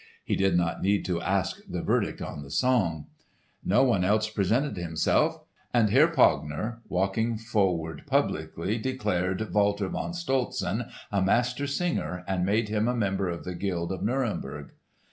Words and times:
(He 0.23 0.35
did 0.35 0.57
not 0.57 0.81
need 0.81 1.05
to 1.05 1.21
ask 1.21 1.61
the 1.69 1.83
verdict 1.83 2.23
on 2.23 2.41
the 2.41 2.49
song.) 2.49 3.05
No 3.63 3.83
one 3.83 4.03
else 4.03 4.31
presented 4.31 4.75
himself; 4.75 5.39
and 5.75 5.91
Herr 5.91 6.07
Pogner 6.07 6.79
walking 6.89 7.37
forward 7.37 8.01
publicly 8.07 8.79
declared 8.79 9.53
Walter 9.53 9.89
von 9.89 10.13
Stolzen 10.15 10.89
a 11.11 11.21
Master 11.21 11.67
Singer 11.67 12.23
and 12.27 12.43
made 12.43 12.67
him 12.67 12.87
a 12.87 12.95
member 12.95 13.29
of 13.29 13.43
the 13.43 13.53
guild 13.53 13.91
of 13.91 14.01
Nuremberg. 14.01 14.71